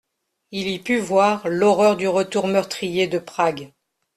[0.49, 3.71] Il y put voir l'horreur du retour meurtrier de Prague.